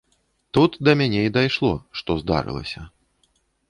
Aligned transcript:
Тут 0.57 0.77
да 0.89 0.95
мяне 1.03 1.21
і 1.27 1.33
дайшло, 1.37 1.71
што 2.03 2.11
здарылася. 2.25 2.81